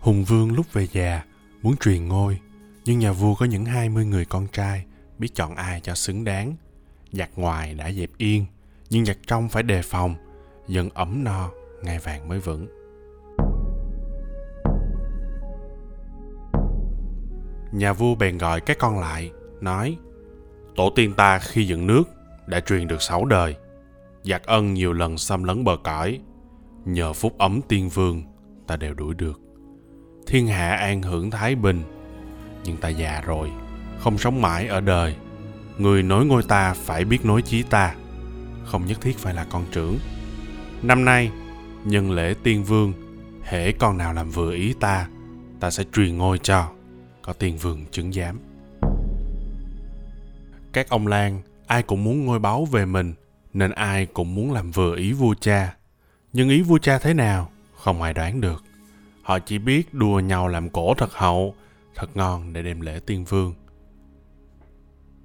Hùng 0.00 0.24
vương 0.24 0.52
lúc 0.52 0.72
về 0.72 0.86
già 0.92 1.22
muốn 1.62 1.76
truyền 1.76 2.08
ngôi, 2.08 2.38
nhưng 2.84 2.98
nhà 2.98 3.12
vua 3.12 3.34
có 3.34 3.46
những 3.46 3.64
hai 3.64 3.88
mươi 3.88 4.04
người 4.04 4.24
con 4.24 4.46
trai, 4.52 4.84
biết 5.18 5.34
chọn 5.34 5.54
ai 5.54 5.80
cho 5.80 5.94
xứng 5.94 6.24
đáng. 6.24 6.56
Giặc 7.12 7.30
ngoài 7.36 7.74
đã 7.74 7.92
dẹp 7.92 8.10
yên, 8.16 8.46
nhưng 8.90 9.04
giặc 9.04 9.18
trong 9.26 9.48
phải 9.48 9.62
đề 9.62 9.82
phòng, 9.82 10.14
dân 10.68 10.90
ấm 10.90 11.24
no, 11.24 11.50
ngai 11.82 11.98
vàng 11.98 12.28
mới 12.28 12.40
vững. 12.40 12.66
Nhà 17.72 17.92
vua 17.92 18.14
bèn 18.14 18.38
gọi 18.38 18.60
các 18.60 18.78
con 18.78 18.98
lại, 18.98 19.30
nói 19.60 19.96
Tổ 20.76 20.90
tiên 20.96 21.14
ta 21.16 21.38
khi 21.38 21.66
dựng 21.66 21.86
nước 21.86 22.02
đã 22.46 22.60
truyền 22.60 22.88
được 22.88 23.02
sáu 23.02 23.24
đời. 23.24 23.56
Giặc 24.22 24.42
ân 24.42 24.74
nhiều 24.74 24.92
lần 24.92 25.18
xâm 25.18 25.44
lấn 25.44 25.64
bờ 25.64 25.76
cõi. 25.84 26.20
Nhờ 26.84 27.12
phúc 27.12 27.34
ấm 27.38 27.60
tiên 27.68 27.88
vương, 27.88 28.22
ta 28.66 28.76
đều 28.76 28.94
đuổi 28.94 29.14
được. 29.14 29.40
Thiên 30.26 30.46
hạ 30.46 30.74
an 30.74 31.02
hưởng 31.02 31.30
thái 31.30 31.54
bình. 31.54 31.82
Nhưng 32.64 32.76
ta 32.76 32.88
già 32.88 33.20
rồi, 33.26 33.50
không 33.98 34.18
sống 34.18 34.42
mãi 34.42 34.66
ở 34.66 34.80
đời. 34.80 35.16
Người 35.78 36.02
nối 36.02 36.26
ngôi 36.26 36.42
ta 36.42 36.74
phải 36.74 37.04
biết 37.04 37.24
nối 37.24 37.42
chí 37.42 37.62
ta. 37.62 37.94
Không 38.64 38.86
nhất 38.86 39.00
thiết 39.00 39.18
phải 39.18 39.34
là 39.34 39.46
con 39.50 39.64
trưởng. 39.72 39.98
Năm 40.82 41.04
nay, 41.04 41.30
nhân 41.84 42.10
lễ 42.10 42.34
tiên 42.42 42.64
vương, 42.64 42.92
hễ 43.42 43.72
con 43.72 43.98
nào 43.98 44.12
làm 44.12 44.30
vừa 44.30 44.52
ý 44.52 44.74
ta, 44.80 45.06
ta 45.60 45.70
sẽ 45.70 45.84
truyền 45.92 46.18
ngôi 46.18 46.38
cho 46.38 46.70
có 47.22 47.32
tiên 47.32 47.56
vương 47.56 47.86
chứng 47.90 48.12
giám 48.12 48.38
các 50.72 50.88
ông 50.88 51.06
lan 51.06 51.42
ai 51.66 51.82
cũng 51.82 52.04
muốn 52.04 52.24
ngôi 52.24 52.38
báu 52.38 52.64
về 52.64 52.84
mình 52.84 53.14
nên 53.52 53.70
ai 53.70 54.06
cũng 54.06 54.34
muốn 54.34 54.52
làm 54.52 54.70
vừa 54.70 54.96
ý 54.96 55.12
vua 55.12 55.34
cha 55.40 55.76
nhưng 56.32 56.48
ý 56.48 56.62
vua 56.62 56.78
cha 56.78 56.98
thế 56.98 57.14
nào 57.14 57.50
không 57.76 58.02
ai 58.02 58.14
đoán 58.14 58.40
được 58.40 58.64
họ 59.22 59.38
chỉ 59.38 59.58
biết 59.58 59.94
đùa 59.94 60.20
nhau 60.20 60.48
làm 60.48 60.70
cổ 60.70 60.94
thật 60.94 61.12
hậu, 61.12 61.54
thật 61.94 62.16
ngon 62.16 62.52
để 62.52 62.62
đem 62.62 62.80
lễ 62.80 63.00
tiên 63.06 63.24
vương. 63.24 63.54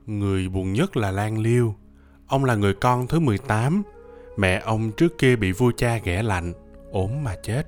Người 0.05 0.49
buồn 0.49 0.73
nhất 0.73 0.97
là 0.97 1.11
lan 1.11 1.39
liêu. 1.39 1.75
Ông 2.27 2.45
là 2.45 2.55
người 2.55 2.73
con 2.73 3.07
thứ 3.07 3.19
18 3.19 3.83
mẹ 4.37 4.61
ông 4.65 4.91
trước 4.91 5.17
kia 5.17 5.35
bị 5.35 5.51
vua 5.51 5.71
cha 5.77 5.97
ghẻ 5.97 6.23
lạnh, 6.23 6.53
ốm 6.91 7.23
mà 7.23 7.35
chết. 7.43 7.67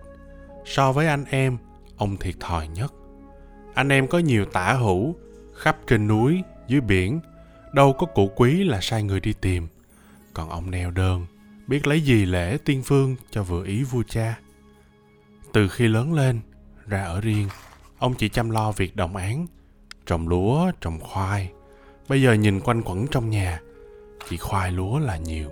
So 0.65 0.91
với 0.91 1.07
anh 1.07 1.25
em, 1.29 1.57
ông 1.97 2.17
thiệt 2.17 2.35
thòi 2.39 2.67
nhất. 2.67 2.93
Anh 3.73 3.89
em 3.89 4.07
có 4.07 4.19
nhiều 4.19 4.45
tả 4.45 4.73
hữu, 4.73 5.15
khắp 5.55 5.77
trên 5.87 6.07
núi, 6.07 6.41
dưới 6.67 6.81
biển. 6.81 7.19
Đâu 7.73 7.93
có 7.93 8.07
cụ 8.07 8.31
quý 8.35 8.63
là 8.63 8.79
sai 8.81 9.03
người 9.03 9.19
đi 9.19 9.33
tìm. 9.33 9.67
Còn 10.33 10.49
ông 10.49 10.71
neo 10.71 10.91
đơn, 10.91 11.25
biết 11.67 11.87
lấy 11.87 12.01
gì 12.01 12.25
lễ 12.25 12.57
tiên 12.65 12.83
phương 12.85 13.15
cho 13.31 13.43
vừa 13.43 13.65
ý 13.65 13.83
vua 13.83 14.03
cha 14.09 14.39
từ 15.57 15.67
khi 15.67 15.87
lớn 15.87 16.13
lên, 16.13 16.39
ra 16.87 17.03
ở 17.03 17.21
riêng, 17.21 17.47
ông 17.99 18.13
chỉ 18.13 18.29
chăm 18.29 18.49
lo 18.49 18.71
việc 18.71 18.95
đồng 18.95 19.15
án 19.15 19.47
trồng 20.05 20.27
lúa, 20.27 20.71
trồng 20.81 20.99
khoai. 20.99 21.51
Bây 22.07 22.21
giờ 22.21 22.33
nhìn 22.33 22.59
quanh 22.59 22.81
quẩn 22.81 23.07
trong 23.07 23.29
nhà, 23.29 23.61
chỉ 24.29 24.37
khoai 24.37 24.71
lúa 24.71 24.99
là 24.99 25.17
nhiều, 25.17 25.49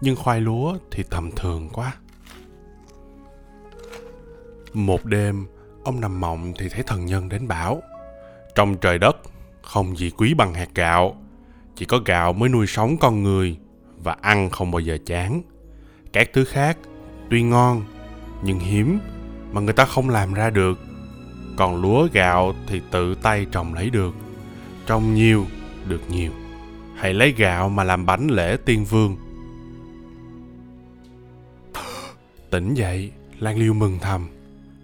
nhưng 0.00 0.16
khoai 0.16 0.40
lúa 0.40 0.78
thì 0.90 1.02
tầm 1.10 1.30
thường 1.30 1.68
quá. 1.72 1.94
Một 4.72 5.04
đêm, 5.04 5.46
ông 5.84 6.00
nằm 6.00 6.20
mộng 6.20 6.52
thì 6.58 6.68
thấy 6.68 6.82
thần 6.82 7.06
nhân 7.06 7.28
đến 7.28 7.48
bảo, 7.48 7.82
trong 8.54 8.76
trời 8.76 8.98
đất, 8.98 9.16
không 9.62 9.96
gì 9.96 10.10
quý 10.10 10.34
bằng 10.34 10.54
hạt 10.54 10.68
gạo. 10.74 11.16
Chỉ 11.76 11.84
có 11.84 11.98
gạo 12.04 12.32
mới 12.32 12.48
nuôi 12.48 12.66
sống 12.66 12.96
con 13.00 13.22
người 13.22 13.58
và 13.96 14.16
ăn 14.20 14.50
không 14.50 14.70
bao 14.70 14.80
giờ 14.80 14.98
chán. 15.06 15.42
Các 16.12 16.30
thứ 16.32 16.44
khác 16.44 16.78
tuy 17.30 17.42
ngon, 17.42 17.84
nhưng 18.42 18.58
hiếm 18.58 18.98
mà 19.52 19.60
người 19.60 19.74
ta 19.74 19.84
không 19.84 20.08
làm 20.08 20.34
ra 20.34 20.50
được. 20.50 20.78
Còn 21.56 21.82
lúa 21.82 22.08
gạo 22.12 22.54
thì 22.66 22.80
tự 22.90 23.14
tay 23.14 23.46
trồng 23.52 23.74
lấy 23.74 23.90
được. 23.90 24.14
Trồng 24.86 25.14
nhiều, 25.14 25.46
được 25.88 26.00
nhiều. 26.10 26.32
Hãy 26.96 27.14
lấy 27.14 27.34
gạo 27.36 27.68
mà 27.68 27.84
làm 27.84 28.06
bánh 28.06 28.28
lễ 28.30 28.56
tiên 28.64 28.84
vương. 28.84 29.16
Tỉnh 32.50 32.74
dậy, 32.74 33.12
lan 33.38 33.58
liêu 33.58 33.74
mừng 33.74 33.98
thầm. 34.00 34.28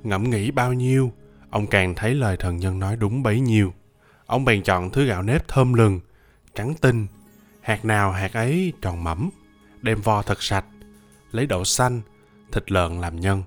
Ngẫm 0.03 0.31
nghĩ 0.31 0.51
bao 0.51 0.73
nhiêu, 0.73 1.13
ông 1.51 1.67
càng 1.67 1.95
thấy 1.95 2.15
lời 2.15 2.37
thần 2.37 2.57
nhân 2.57 2.79
nói 2.79 2.97
đúng 2.97 3.23
bấy 3.23 3.41
nhiêu. 3.41 3.73
Ông 4.27 4.45
bèn 4.45 4.63
chọn 4.63 4.91
thứ 4.91 5.05
gạo 5.05 5.23
nếp 5.23 5.49
thơm 5.49 5.75
lừng, 5.75 6.01
trắng 6.55 6.75
tinh. 6.81 7.07
Hạt 7.61 7.85
nào 7.85 8.13
hạt 8.13 8.33
ấy 8.33 8.73
tròn 8.83 9.05
mẫm, 9.05 9.31
đem 9.83 10.01
vo 10.01 10.23
thật 10.23 10.43
sạch, 10.43 10.65
lấy 11.33 11.47
đậu 11.47 11.65
xanh, 11.65 12.01
thịt 12.53 12.73
lợn 12.73 13.01
làm 13.01 13.21
nhân 13.21 13.43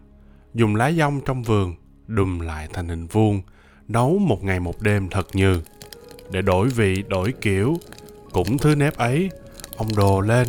dùng 0.55 0.75
lá 0.75 0.91
dong 0.91 1.21
trong 1.25 1.43
vườn, 1.43 1.75
đùm 2.07 2.39
lại 2.39 2.67
thành 2.73 2.88
hình 2.88 3.07
vuông, 3.07 3.41
nấu 3.88 4.17
một 4.19 4.43
ngày 4.43 4.59
một 4.59 4.81
đêm 4.81 5.09
thật 5.09 5.27
như 5.33 5.61
để 6.31 6.41
đổi 6.41 6.69
vị, 6.69 7.03
đổi 7.07 7.33
kiểu, 7.41 7.77
cũng 8.31 8.57
thứ 8.57 8.75
nếp 8.75 8.97
ấy, 8.97 9.29
ông 9.77 9.95
đồ 9.95 10.21
lên, 10.21 10.47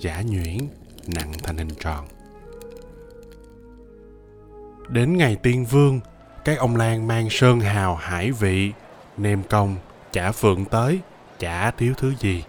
giả 0.00 0.22
nhuyễn, 0.22 0.58
nặng 1.06 1.32
thành 1.42 1.56
hình 1.56 1.74
tròn. 1.80 2.06
Đến 4.88 5.16
ngày 5.16 5.36
tiên 5.36 5.64
vương 5.64 6.00
các 6.44 6.58
ông 6.58 6.76
lan 6.76 7.06
mang 7.06 7.30
sơn 7.30 7.60
hào 7.60 7.96
hải 7.96 8.32
vị, 8.32 8.72
nêm 9.16 9.42
công, 9.42 9.76
chả 10.12 10.32
phượng 10.32 10.64
tới, 10.64 11.00
chả 11.38 11.70
thiếu 11.70 11.94
thứ 11.96 12.14
gì. 12.20 12.44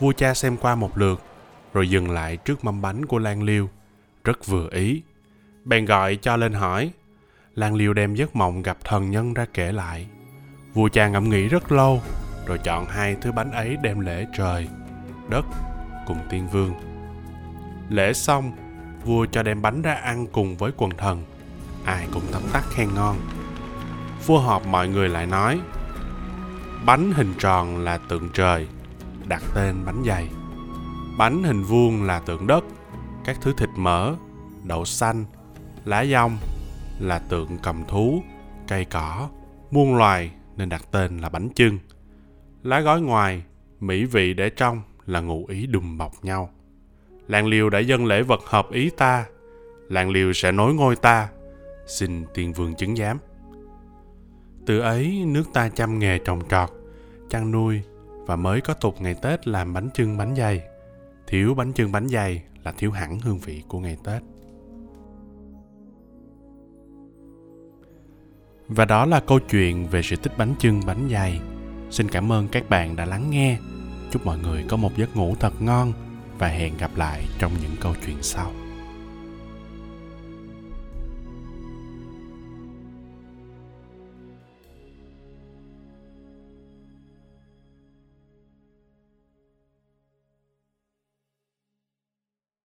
Vua 0.00 0.12
cha 0.12 0.34
xem 0.34 0.56
qua 0.56 0.74
một 0.74 0.98
lượt, 0.98 1.22
rồi 1.72 1.90
dừng 1.90 2.10
lại 2.10 2.36
trước 2.36 2.64
mâm 2.64 2.82
bánh 2.82 3.06
của 3.06 3.18
lan 3.18 3.42
liêu. 3.42 3.68
Rất 4.24 4.46
vừa 4.46 4.68
ý 4.72 5.02
bèn 5.64 5.84
gọi 5.84 6.16
cho 6.16 6.36
lên 6.36 6.52
hỏi. 6.52 6.90
Lan 7.54 7.74
liêu 7.74 7.94
đem 7.94 8.14
giấc 8.14 8.36
mộng 8.36 8.62
gặp 8.62 8.76
thần 8.84 9.10
nhân 9.10 9.34
ra 9.34 9.46
kể 9.54 9.72
lại. 9.72 10.06
Vua 10.74 10.88
cha 10.88 11.08
ngẫm 11.08 11.28
nghĩ 11.28 11.48
rất 11.48 11.72
lâu, 11.72 12.02
rồi 12.46 12.58
chọn 12.58 12.86
hai 12.86 13.16
thứ 13.20 13.32
bánh 13.32 13.52
ấy 13.52 13.76
đem 13.82 14.00
lễ 14.00 14.26
trời, 14.36 14.68
đất 15.28 15.46
cùng 16.06 16.18
tiên 16.30 16.48
vương. 16.52 16.74
Lễ 17.88 18.12
xong, 18.12 18.52
vua 19.04 19.26
cho 19.26 19.42
đem 19.42 19.62
bánh 19.62 19.82
ra 19.82 19.94
ăn 19.94 20.26
cùng 20.26 20.56
với 20.56 20.72
quần 20.76 20.90
thần. 20.90 21.24
Ai 21.84 22.08
cũng 22.12 22.22
tấm 22.32 22.42
tắc 22.52 22.64
khen 22.70 22.88
ngon. 22.94 23.16
Vua 24.26 24.38
họp 24.38 24.66
mọi 24.66 24.88
người 24.88 25.08
lại 25.08 25.26
nói, 25.26 25.60
bánh 26.86 27.12
hình 27.12 27.34
tròn 27.38 27.78
là 27.78 27.98
tượng 28.08 28.30
trời, 28.34 28.68
đặt 29.28 29.42
tên 29.54 29.84
bánh 29.86 30.02
dày. 30.06 30.28
Bánh 31.18 31.42
hình 31.44 31.62
vuông 31.62 32.02
là 32.02 32.18
tượng 32.18 32.46
đất, 32.46 32.64
các 33.24 33.38
thứ 33.40 33.52
thịt 33.56 33.68
mỡ, 33.76 34.14
đậu 34.62 34.84
xanh 34.84 35.24
lá 35.84 36.04
dong 36.04 36.38
là 36.98 37.18
tượng 37.18 37.58
cầm 37.62 37.84
thú, 37.88 38.22
cây 38.68 38.84
cỏ, 38.84 39.28
muôn 39.70 39.96
loài 39.96 40.30
nên 40.56 40.68
đặt 40.68 40.84
tên 40.90 41.18
là 41.18 41.28
bánh 41.28 41.48
chưng. 41.54 41.78
Lá 42.62 42.80
gói 42.80 43.00
ngoài, 43.00 43.42
mỹ 43.80 44.04
vị 44.04 44.34
để 44.34 44.50
trong 44.50 44.82
là 45.06 45.20
ngụ 45.20 45.46
ý 45.46 45.66
đùm 45.66 45.98
bọc 45.98 46.24
nhau. 46.24 46.50
Làng 47.28 47.46
liều 47.46 47.70
đã 47.70 47.78
dâng 47.78 48.06
lễ 48.06 48.22
vật 48.22 48.40
hợp 48.44 48.72
ý 48.72 48.90
ta. 48.90 49.26
Làng 49.88 50.10
liều 50.10 50.32
sẽ 50.32 50.52
nối 50.52 50.74
ngôi 50.74 50.96
ta. 50.96 51.28
Xin 51.86 52.24
tiên 52.34 52.52
vương 52.52 52.74
chứng 52.74 52.96
giám. 52.96 53.18
Từ 54.66 54.80
ấy, 54.80 55.24
nước 55.26 55.44
ta 55.52 55.68
chăm 55.68 55.98
nghề 55.98 56.18
trồng 56.18 56.48
trọt, 56.48 56.70
chăn 57.30 57.50
nuôi 57.50 57.82
và 58.26 58.36
mới 58.36 58.60
có 58.60 58.74
tục 58.74 59.00
ngày 59.00 59.14
tết 59.22 59.48
làm 59.48 59.72
bánh 59.72 59.88
chưng 59.94 60.16
bánh 60.16 60.34
dày. 60.36 60.62
Thiếu 61.26 61.54
bánh 61.54 61.72
chưng 61.72 61.92
bánh 61.92 62.08
dày 62.08 62.42
là 62.64 62.72
thiếu 62.72 62.90
hẳn 62.90 63.20
hương 63.20 63.38
vị 63.38 63.62
của 63.68 63.80
ngày 63.80 63.96
tết. 64.04 64.22
Và 68.68 68.84
đó 68.84 69.06
là 69.06 69.20
câu 69.20 69.38
chuyện 69.38 69.86
về 69.86 70.02
sự 70.02 70.16
tích 70.16 70.38
bánh 70.38 70.54
chưng, 70.58 70.80
bánh 70.86 71.08
dày. 71.12 71.40
Xin 71.90 72.08
cảm 72.08 72.32
ơn 72.32 72.48
các 72.48 72.70
bạn 72.70 72.96
đã 72.96 73.04
lắng 73.04 73.30
nghe. 73.30 73.58
Chúc 74.10 74.26
mọi 74.26 74.38
người 74.38 74.64
có 74.68 74.76
một 74.76 74.96
giấc 74.96 75.16
ngủ 75.16 75.36
thật 75.40 75.62
ngon 75.62 75.92
và 76.38 76.48
hẹn 76.48 76.76
gặp 76.78 76.90
lại 76.96 77.24
trong 77.38 77.52
những 77.62 77.76
câu 77.80 77.94
chuyện 78.06 78.16
sau. 78.22 78.52